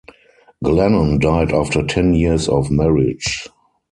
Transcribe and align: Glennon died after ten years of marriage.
Glennon 0.65 1.19
died 1.19 1.51
after 1.51 1.85
ten 1.85 2.15
years 2.15 2.49
of 2.49 2.71
marriage. 2.71 3.47